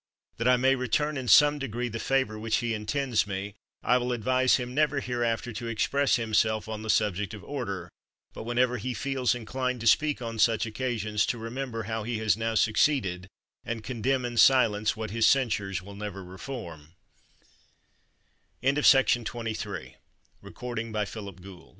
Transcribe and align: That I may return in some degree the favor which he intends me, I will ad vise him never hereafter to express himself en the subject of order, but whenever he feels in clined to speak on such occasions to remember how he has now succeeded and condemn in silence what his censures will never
That 0.37 0.47
I 0.47 0.57
may 0.57 0.73
return 0.73 1.15
in 1.15 1.27
some 1.27 1.59
degree 1.59 1.87
the 1.87 1.99
favor 1.99 2.39
which 2.39 2.55
he 2.55 2.73
intends 2.73 3.27
me, 3.27 3.53
I 3.83 3.99
will 3.99 4.15
ad 4.15 4.23
vise 4.23 4.55
him 4.55 4.73
never 4.73 4.99
hereafter 4.99 5.53
to 5.53 5.67
express 5.67 6.15
himself 6.15 6.67
en 6.67 6.81
the 6.81 6.89
subject 6.89 7.35
of 7.35 7.43
order, 7.43 7.87
but 8.33 8.41
whenever 8.41 8.77
he 8.79 8.95
feels 8.95 9.35
in 9.35 9.45
clined 9.45 9.79
to 9.81 9.85
speak 9.85 10.19
on 10.19 10.39
such 10.39 10.65
occasions 10.65 11.23
to 11.27 11.37
remember 11.37 11.83
how 11.83 12.01
he 12.01 12.17
has 12.17 12.35
now 12.35 12.55
succeeded 12.55 13.27
and 13.63 13.83
condemn 13.83 14.25
in 14.25 14.37
silence 14.37 14.97
what 14.97 15.11
his 15.11 15.27
censures 15.27 15.83
will 15.83 15.93
never 15.93 16.23